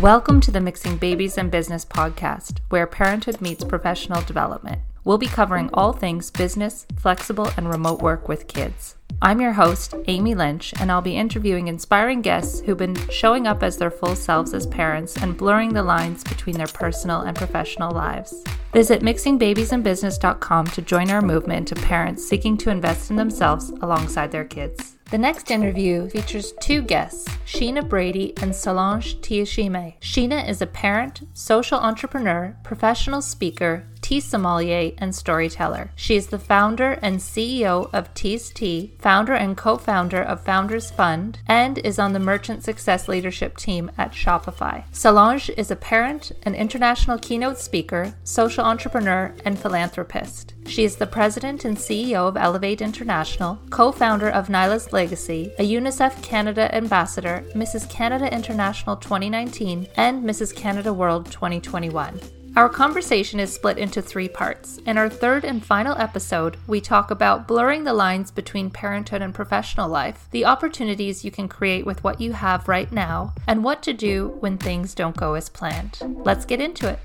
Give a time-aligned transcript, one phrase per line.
[0.00, 4.82] Welcome to the Mixing Babies and Business podcast, where parenthood meets professional development.
[5.04, 8.96] We'll be covering all things business, flexible, and remote work with kids.
[9.22, 13.62] I'm your host, Amy Lynch, and I'll be interviewing inspiring guests who've been showing up
[13.62, 17.90] as their full selves as parents and blurring the lines between their personal and professional
[17.90, 18.44] lives.
[18.74, 24.44] Visit mixingbabiesandbusiness.com to join our movement of parents seeking to invest in themselves alongside their
[24.44, 24.95] kids.
[25.08, 29.94] The next interview features two guests, Sheena Brady and Solange Tuyishime.
[30.00, 35.90] Sheena is a parent, social entrepreneur, professional speaker, tea sommelier, and storyteller.
[35.96, 40.92] She is the founder and CEO of Tease Tea, founder and co founder of Founders
[40.92, 44.84] Fund, and is on the Merchant Success Leadership team at Shopify.
[44.92, 50.54] Solange is a parent, an international keynote speaker, social entrepreneur, and philanthropist.
[50.66, 55.68] She is the president and CEO of Elevate International, co founder of Nyla's Legacy, a
[55.68, 57.90] UNICEF Canada ambassador, Mrs.
[57.90, 60.54] Canada International 2019, and Mrs.
[60.54, 62.20] Canada World 2021.
[62.56, 64.78] Our conversation is split into three parts.
[64.86, 69.34] In our third and final episode, we talk about blurring the lines between parenthood and
[69.34, 73.82] professional life, the opportunities you can create with what you have right now, and what
[73.82, 75.98] to do when things don't go as planned.
[76.24, 76.98] Let's get into it.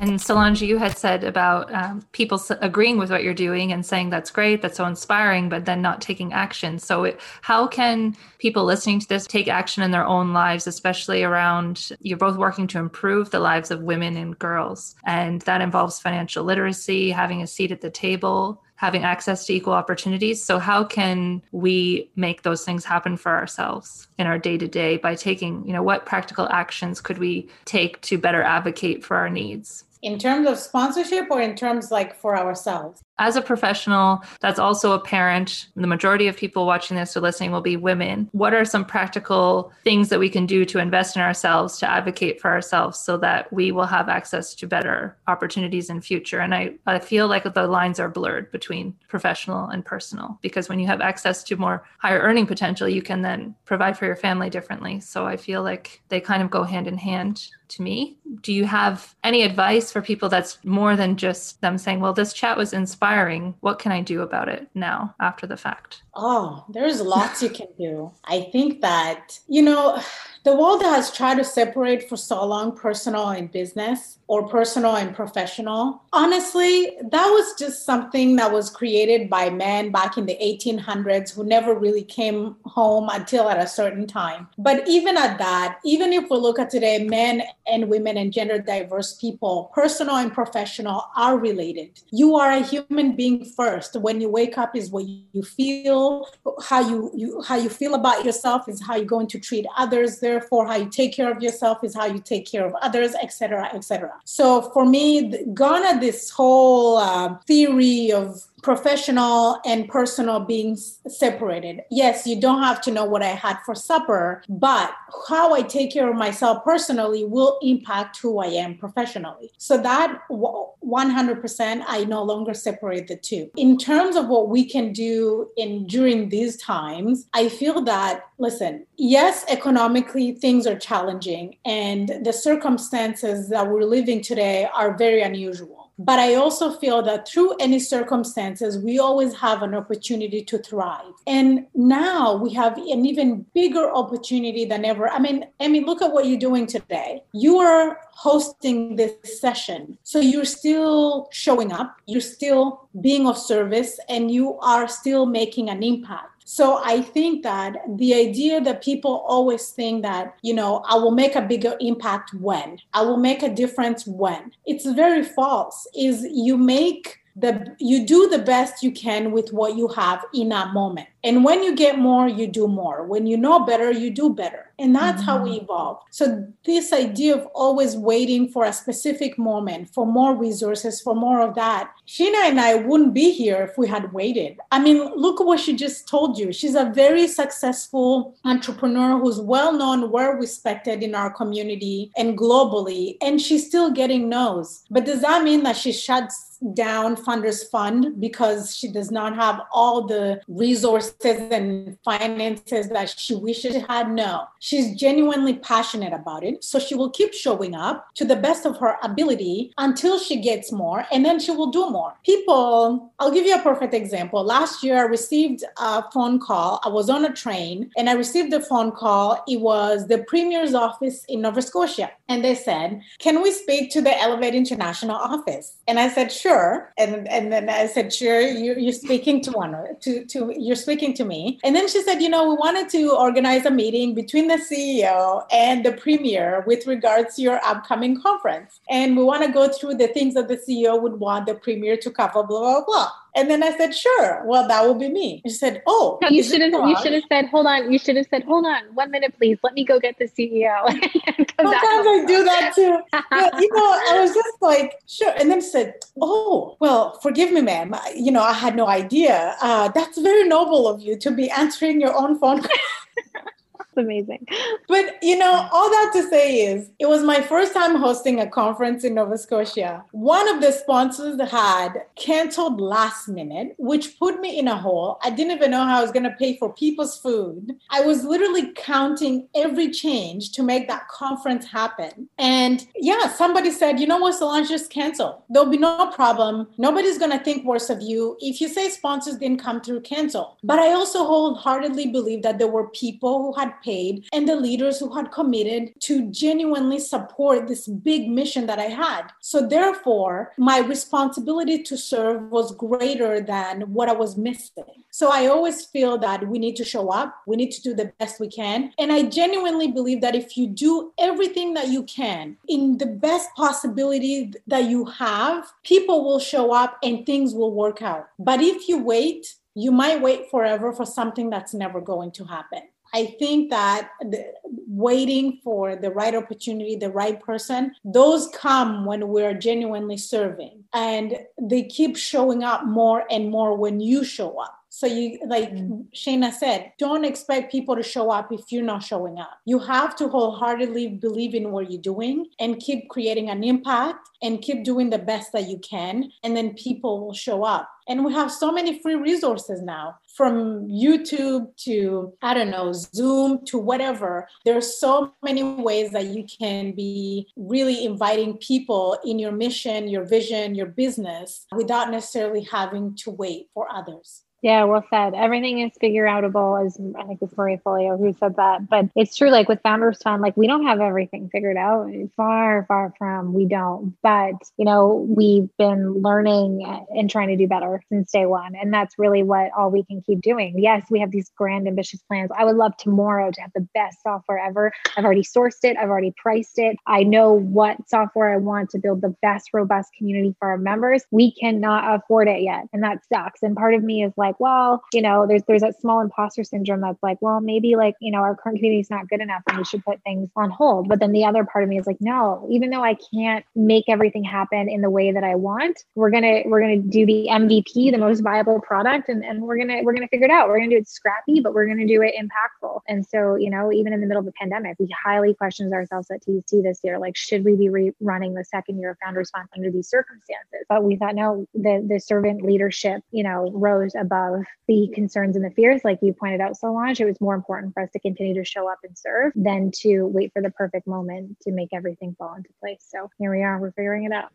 [0.00, 4.10] And Solange, you had said about um, people agreeing with what you're doing and saying
[4.10, 6.78] that's great, that's so inspiring, but then not taking action.
[6.80, 11.22] So, it, how can people listening to this take action in their own lives, especially
[11.22, 14.96] around you're both working to improve the lives of women and girls?
[15.06, 19.72] And that involves financial literacy, having a seat at the table, having access to equal
[19.72, 20.42] opportunities.
[20.42, 24.96] So, how can we make those things happen for ourselves in our day to day
[24.96, 29.30] by taking, you know, what practical actions could we take to better advocate for our
[29.30, 29.84] needs?
[30.04, 33.00] In terms of sponsorship or in terms like for ourselves?
[33.18, 37.52] As a professional that's also a parent, the majority of people watching this or listening
[37.52, 38.28] will be women.
[38.32, 42.38] What are some practical things that we can do to invest in ourselves, to advocate
[42.38, 46.40] for ourselves so that we will have access to better opportunities in future?
[46.40, 50.80] And I, I feel like the lines are blurred between professional and personal because when
[50.80, 54.50] you have access to more higher earning potential, you can then provide for your family
[54.50, 55.00] differently.
[55.00, 58.16] So I feel like they kind of go hand in hand to me.
[58.42, 62.32] Do you have any advice for people that's more than just them saying, well, this
[62.32, 63.54] chat was inspiring.
[63.60, 66.02] What can I do about it now after the fact?
[66.14, 68.12] Oh, there's lots you can do.
[68.24, 70.00] I think that, you know,
[70.44, 75.14] the world has tried to separate for so long personal and business or personal and
[75.14, 76.02] professional.
[76.12, 81.44] Honestly, that was just something that was created by men back in the 1800s who
[81.44, 84.48] never really came home until at a certain time.
[84.58, 88.58] But even at that, even if we look at today, men and women and gender
[88.58, 92.00] diverse people, personal and professional are related.
[92.10, 93.96] You are a human being first.
[93.96, 96.26] When you wake up is what you feel,
[96.62, 100.20] how you, you how you feel about yourself is how you're going to treat others.
[100.34, 103.70] Therefore, how you take care of yourself is how you take care of others, etc.,
[103.72, 104.12] etc.
[104.24, 111.82] So for me, gone are this whole uh, theory of professional and personal being separated.
[111.90, 114.90] Yes, you don't have to know what I had for supper, but
[115.28, 119.52] how I take care of myself personally will impact who I am professionally.
[119.58, 123.50] So that 100% I no longer separate the two.
[123.56, 128.86] In terms of what we can do in during these times, I feel that listen,
[128.96, 135.83] yes, economically things are challenging and the circumstances that we're living today are very unusual.
[135.98, 141.12] But I also feel that through any circumstances, we always have an opportunity to thrive.
[141.26, 145.08] And now we have an even bigger opportunity than ever.
[145.08, 147.22] I mean, I mean, look at what you're doing today.
[147.32, 149.98] You are hosting this session.
[150.02, 155.70] So you're still showing up, you're still being of service, and you are still making
[155.70, 156.33] an impact.
[156.44, 161.10] So I think that the idea that people always think that, you know, I will
[161.10, 165.86] make a bigger impact when, I will make a difference when, it's very false.
[165.94, 170.50] Is you make the you do the best you can with what you have in
[170.50, 173.04] that moment and when you get more you do more.
[173.04, 174.70] When you know better you do better.
[174.78, 175.30] And that's mm-hmm.
[175.30, 175.64] how we mm-hmm.
[175.64, 176.02] evolve.
[176.10, 181.40] So this idea of always waiting for a specific moment for more resources for more
[181.40, 184.58] of that sheena and i wouldn't be here if we had waited.
[184.70, 186.52] I mean look at what she just told you.
[186.52, 193.16] She's a very successful entrepreneur who's well known well respected in our community and globally
[193.22, 194.84] and she's still getting no's.
[194.90, 199.60] But does that mean that she shuts down Founders Fund because she does not have
[199.70, 204.44] all the resources and finances that she wishes she had no.
[204.60, 206.62] She's genuinely passionate about it.
[206.64, 210.72] So she will keep showing up to the best of her ability until she gets
[210.72, 212.14] more and then she will do more.
[212.24, 214.42] People i'll give you a perfect example.
[214.44, 216.80] Last year i received a phone call.
[216.84, 219.42] I was on a train and i received a phone call.
[219.48, 224.00] It was the premier's office in nova scotia and they said can we speak to
[224.00, 225.78] the elevate international office?
[225.88, 226.92] And i said sure.
[226.98, 231.03] And, and then i said sure you, you're speaking to one to, to you're speaking
[231.12, 231.58] to me.
[231.62, 235.44] And then she said you know we wanted to organize a meeting between the ceo
[235.52, 238.80] and the premier with regards to your upcoming conference.
[238.88, 241.96] And we want to go through the things that the ceo would want the premier
[241.98, 244.42] to cover blah blah blah and then I said, sure.
[244.44, 245.42] Well, that will be me.
[245.44, 246.18] She said, oh.
[246.22, 247.90] No, you should have you should have said, hold on.
[247.90, 249.58] You should have said, hold on, one minute, please.
[249.62, 250.86] Let me go get the CEO.
[251.60, 252.98] Sometimes I do that too.
[253.30, 255.32] But, you know, I was just like, sure.
[255.36, 257.94] And then said, oh, well, forgive me, ma'am.
[258.14, 259.56] You know, I had no idea.
[259.60, 262.62] Uh, that's very noble of you to be answering your own phone.
[263.96, 264.46] amazing.
[264.86, 268.46] But you know, all that to say is it was my first time hosting a
[268.46, 270.04] conference in Nova Scotia.
[270.12, 275.18] One of the sponsors had canceled last minute, which put me in a hole.
[275.22, 277.72] I didn't even know how I was going to pay for people's food.
[277.90, 282.28] I was literally counting every change to make that conference happen.
[282.38, 285.44] And yeah, somebody said, you know what, Solange, just cancel.
[285.48, 286.68] There'll be no problem.
[286.78, 288.36] Nobody's going to think worse of you.
[288.40, 290.58] If you say sponsors didn't come through, cancel.
[290.62, 294.98] But I also wholeheartedly believe that there were people who had paid and the leaders
[294.98, 299.24] who had committed to genuinely support this big mission that I had.
[299.40, 304.84] So, therefore, my responsibility to serve was greater than what I was missing.
[305.10, 308.12] So, I always feel that we need to show up, we need to do the
[308.18, 308.92] best we can.
[308.98, 313.48] And I genuinely believe that if you do everything that you can in the best
[313.56, 318.28] possibility that you have, people will show up and things will work out.
[318.38, 322.82] But if you wait, you might wait forever for something that's never going to happen.
[323.14, 324.52] I think that the,
[324.88, 330.84] waiting for the right opportunity, the right person, those come when we're genuinely serving.
[330.92, 334.80] And they keep showing up more and more when you show up.
[334.88, 336.06] So you like mm.
[336.14, 339.58] Sheena said, don't expect people to show up if you're not showing up.
[339.64, 344.62] You have to wholeheartedly believe in what you're doing and keep creating an impact and
[344.62, 347.90] keep doing the best that you can and then people will show up.
[348.08, 353.64] And we have so many free resources now from YouTube to I don't know, Zoom
[353.66, 354.48] to whatever.
[354.64, 360.08] There are so many ways that you can be really inviting people in your mission,
[360.08, 364.43] your vision, your business without necessarily having to wait for others.
[364.64, 365.34] Yeah, well said.
[365.34, 368.88] Everything is figure outable, as I think it's Marie Forleo who said that.
[368.88, 372.08] But it's true, like with Founders Fund, like we don't have everything figured out.
[372.34, 374.16] Far, far from we don't.
[374.22, 378.74] But you know, we've been learning and trying to do better since day one.
[378.74, 380.78] And that's really what all we can keep doing.
[380.78, 382.50] Yes, we have these grand ambitious plans.
[382.56, 384.92] I would love tomorrow to have the best software ever.
[385.18, 386.96] I've already sourced it, I've already priced it.
[387.06, 391.22] I know what software I want to build the best, robust community for our members.
[391.30, 392.84] We cannot afford it yet.
[392.94, 393.62] And that sucks.
[393.62, 396.64] And part of me is like, like, well, you know, there's there's that small imposter
[396.64, 399.62] syndrome that's like, well, maybe like, you know, our current community is not good enough
[399.68, 401.08] and we should put things on hold.
[401.08, 404.04] But then the other part of me is like, no, even though I can't make
[404.08, 408.10] everything happen in the way that I want, we're gonna we're gonna do the MVP,
[408.10, 410.68] the most viable product, and, and we're gonna we're gonna figure it out.
[410.68, 413.00] We're gonna do it scrappy, but we're gonna do it impactful.
[413.08, 416.30] And so, you know, even in the middle of the pandemic, we highly questioned ourselves
[416.30, 419.50] at TST this year, like, should we be re- running the second year of Founders
[419.50, 420.86] Fund under these circumstances?
[420.88, 425.56] But we thought, no, the the servant leadership, you know, rose above of the concerns
[425.56, 428.18] and the fears, like you pointed out, Solange, it was more important for us to
[428.18, 431.90] continue to show up and serve than to wait for the perfect moment to make
[431.92, 433.04] everything fall into place.
[433.08, 434.50] So here we are, we're figuring it out.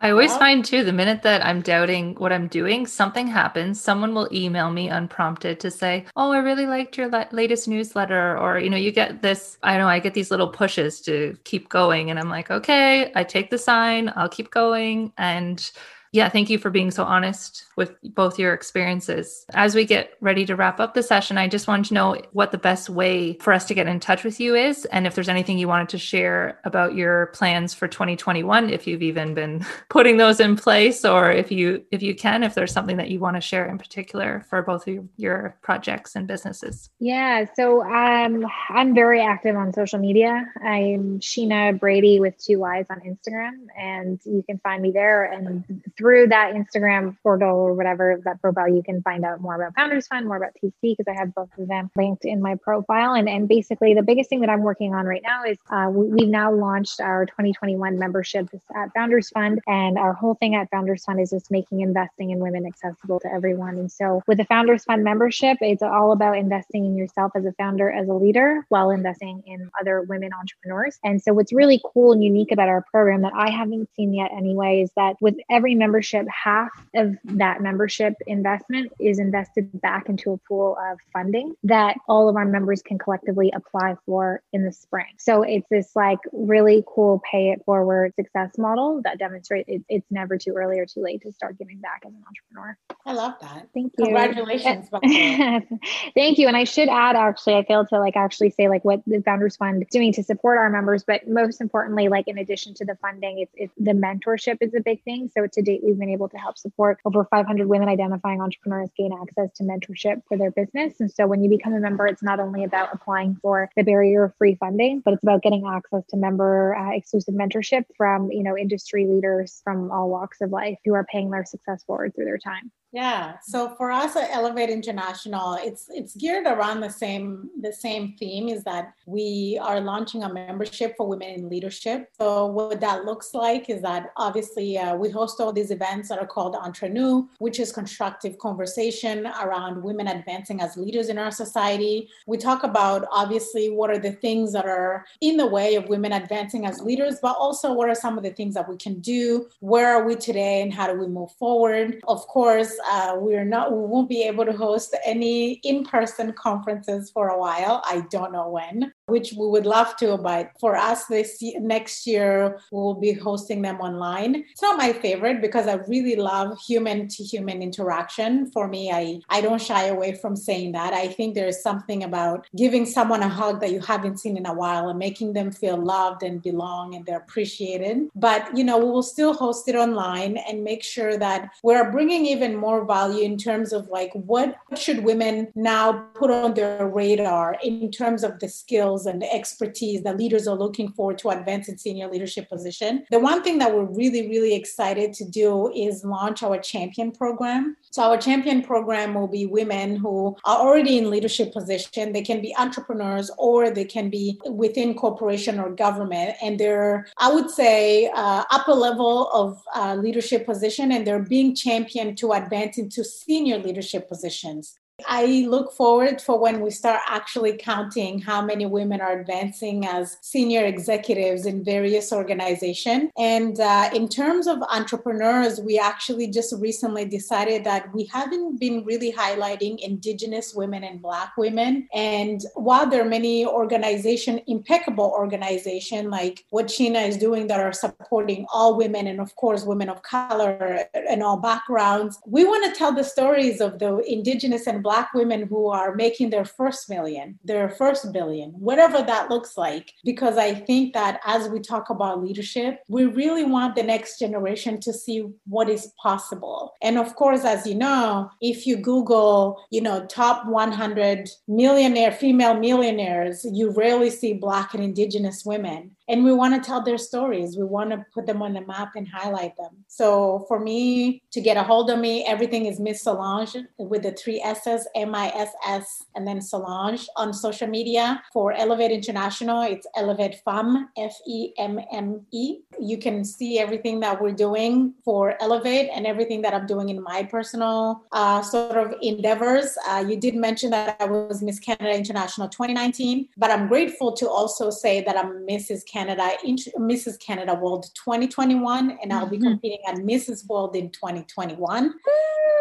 [0.00, 3.80] I always find too, the minute that I'm doubting what I'm doing, something happens.
[3.80, 8.36] Someone will email me unprompted to say, Oh, I really liked your la- latest newsletter.
[8.38, 11.68] Or, you know, you get this, I know I get these little pushes to keep
[11.68, 12.10] going.
[12.10, 15.12] And I'm like, okay, I take the sign, I'll keep going.
[15.18, 15.70] And
[16.12, 19.46] yeah, thank you for being so honest with both your experiences.
[19.54, 22.52] As we get ready to wrap up the session, I just wanted to know what
[22.52, 25.28] the best way for us to get in touch with you is and if there's
[25.28, 30.18] anything you wanted to share about your plans for 2021 if you've even been putting
[30.18, 33.36] those in place or if you if you can if there's something that you want
[33.36, 36.90] to share in particular for both of your projects and businesses.
[36.98, 40.46] Yeah, so um I'm very active on social media.
[40.62, 45.64] I'm Sheena Brady with two Y's on Instagram and you can find me there and
[46.02, 50.08] through that Instagram portal or whatever that profile, you can find out more about Founders
[50.08, 53.14] Fund, more about Tease because I have both of them linked in my profile.
[53.14, 56.24] And and basically, the biggest thing that I'm working on right now is uh, we,
[56.24, 61.04] have now launched our 2021 membership at Founders Fund, and our whole thing at Founders
[61.04, 63.76] Fund is just making investing in women accessible to everyone.
[63.76, 67.52] And so, with the Founders Fund membership, it's all about investing in yourself as a
[67.52, 70.98] founder, as a leader, while investing in other women entrepreneurs.
[71.04, 74.32] And so, what's really cool and unique about our program that I haven't seen yet
[74.36, 80.32] anyway is that with every membership, half of that membership investment is invested back into
[80.32, 84.72] a pool of funding that all of our members can collectively apply for in the
[84.72, 85.06] spring.
[85.18, 90.06] So it's this like really cool pay it forward success model that demonstrates it, it's
[90.10, 92.78] never too early or too late to start giving back as an entrepreneur.
[93.04, 93.68] I love that.
[93.74, 94.04] Thank you.
[94.04, 94.88] Congratulations.
[96.14, 96.48] Thank you.
[96.48, 99.56] And I should add, actually, I failed to like actually say like what the Founders
[99.56, 102.96] Fund is doing to support our members, but most importantly, like in addition to the
[103.02, 105.30] funding, it's, it's the mentorship is a big thing.
[105.34, 109.12] So to date, we've been able to help support over 500 women identifying entrepreneurs gain
[109.12, 111.00] access to mentorship for their business.
[111.00, 114.34] And so when you become a member, it's not only about applying for the barrier
[114.38, 118.56] free funding, but it's about getting access to member uh, exclusive mentorship from, you know,
[118.56, 122.38] industry leaders from all walks of life who are paying their success forward through their
[122.38, 122.70] time.
[122.92, 123.38] Yeah.
[123.42, 128.48] So for us at Elevate International, it's it's geared around the same the same theme
[128.48, 132.10] is that we are launching a membership for women in leadership.
[132.18, 136.18] So what that looks like is that obviously uh, we host all these events that
[136.18, 141.30] are called Entre Entrepreneur, which is constructive conversation around women advancing as leaders in our
[141.30, 142.08] society.
[142.26, 146.12] We talk about obviously what are the things that are in the way of women
[146.12, 149.46] advancing as leaders, but also what are some of the things that we can do?
[149.60, 152.00] Where are we today and how do we move forward?
[152.08, 157.10] Of course, uh, we're not, we won't be able to host any in person conferences
[157.10, 157.82] for a while.
[157.84, 162.58] I don't know when which we would love to, but for us this next year,
[162.72, 164.36] we'll be hosting them online.
[164.36, 168.50] It's not my favorite because I really love human to human interaction.
[168.52, 170.94] For me, I, I don't shy away from saying that.
[170.94, 174.54] I think there's something about giving someone a hug that you haven't seen in a
[174.54, 178.08] while and making them feel loved and belong and they're appreciated.
[178.14, 182.24] But, you know, we will still host it online and make sure that we're bringing
[182.24, 187.56] even more value in terms of like what should women now put on their radar
[187.62, 191.30] in terms of the skills skills and the expertise that leaders are looking for to
[191.30, 193.04] advance in senior leadership position.
[193.10, 197.76] The one thing that we're really, really excited to do is launch our champion program.
[197.90, 202.12] So our champion program will be women who are already in leadership position.
[202.12, 207.28] They can be entrepreneurs or they can be within corporation or government, and they're, I
[207.32, 212.61] would say, uh, upper level of uh, leadership position, and they're being championed to advance
[212.78, 214.78] into senior leadership positions.
[215.08, 220.18] I look forward for when we start actually counting how many women are advancing as
[220.20, 223.10] senior executives in various organizations.
[223.18, 228.84] And uh, in terms of entrepreneurs, we actually just recently decided that we haven't been
[228.84, 231.88] really highlighting Indigenous women and Black women.
[231.92, 237.72] And while there are many organization, impeccable organization like what Sheena is doing that are
[237.72, 242.78] supporting all women and of course women of color and all backgrounds, we want to
[242.78, 247.38] tell the stories of the Indigenous and Black women who are making their first million,
[247.44, 249.92] their first billion, whatever that looks like.
[250.04, 254.80] Because I think that as we talk about leadership, we really want the next generation
[254.80, 256.74] to see what is possible.
[256.82, 262.54] And of course, as you know, if you Google, you know, top 100 millionaire female
[262.54, 267.56] millionaires, you rarely see Black and Indigenous women and we want to tell their stories.
[267.56, 269.84] We want to put them on the map and highlight them.
[269.88, 274.12] So for me to get a hold of me, everything is Miss Solange with the
[274.12, 278.22] three S's, M I S S, and then Solange on social media.
[278.32, 282.58] For Elevate International, it's Elevate Femme, F E M M E.
[282.80, 287.02] You can see everything that we're doing for Elevate and everything that I'm doing in
[287.02, 289.76] my personal uh, sort of endeavors.
[289.88, 294.28] Uh, you did mention that I was Miss Canada International 2019, but I'm grateful to
[294.28, 295.84] also say that I'm Mrs.
[295.92, 296.30] Canada,
[296.78, 297.18] Mrs.
[297.20, 299.48] Canada World 2021, and I'll be mm-hmm.
[299.48, 300.46] competing at Mrs.
[300.48, 301.94] World in 2021.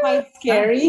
[0.01, 0.87] Quite scary.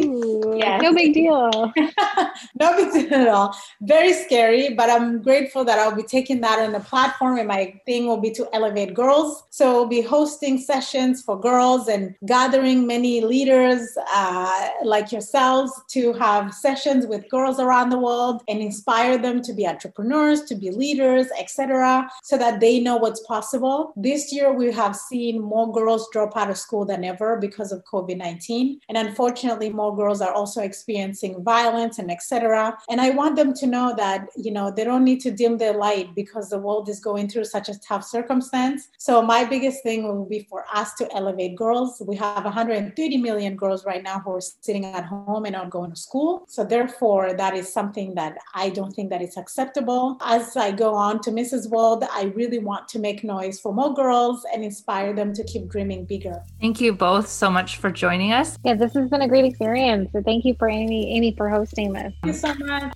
[0.56, 0.82] Yes.
[0.82, 1.50] No big deal.
[2.58, 3.54] no big deal at all.
[3.82, 7.78] Very scary, but I'm grateful that I'll be taking that on the platform, and my
[7.84, 9.44] thing will be to elevate girls.
[9.50, 16.14] So we'll be hosting sessions for girls and gathering many leaders uh, like yourselves to
[16.14, 20.70] have sessions with girls around the world and inspire them to be entrepreneurs, to be
[20.70, 22.10] leaders, etc.
[22.32, 23.92] so that they know what's possible.
[23.94, 27.84] This year, we have seen more girls drop out of school than ever because of
[27.84, 28.80] COVID 19.
[28.88, 32.78] And unfortunately, more girls are also experiencing violence and etc.
[32.88, 35.74] And I want them to know that, you know, they don't need to dim their
[35.74, 38.88] light because the world is going through such a tough circumstance.
[38.96, 42.00] So my biggest thing will be for us to elevate girls.
[42.06, 45.90] We have 130 million girls right now who are sitting at home and not going
[45.90, 46.46] to school.
[46.48, 50.16] So therefore, that is something that I don't think that is acceptable.
[50.22, 51.68] As I go on to Mrs.
[51.68, 56.04] World, really want to make noise for more girls and inspire them to keep dreaming
[56.04, 56.42] bigger.
[56.60, 58.58] Thank you both so much for joining us.
[58.64, 60.10] Yeah, this has been a great experience.
[60.12, 62.12] So thank you for Amy, Amy for hosting this.
[62.22, 62.92] Thank you so much.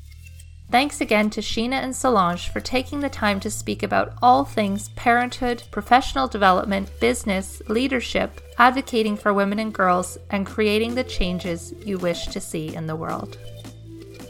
[0.69, 4.89] Thanks again to Sheena and Solange for taking the time to speak about all things
[4.91, 11.99] parenthood, professional development, business, leadership, advocating for women and girls, and creating the changes you
[11.99, 13.39] wish to see in the world.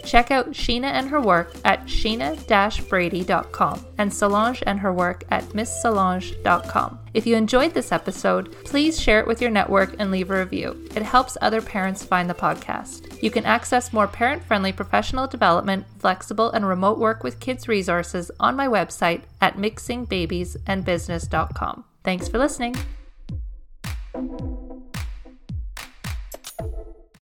[0.07, 6.99] Check out Sheena and her work at sheena-brady.com and Solange and her work at misssolange.com.
[7.13, 10.87] If you enjoyed this episode, please share it with your network and leave a review.
[10.95, 13.21] It helps other parents find the podcast.
[13.23, 18.31] You can access more parent friendly professional development, flexible, and remote work with kids resources
[18.39, 21.85] on my website at mixingbabiesandbusiness.com.
[22.05, 22.77] Thanks for listening.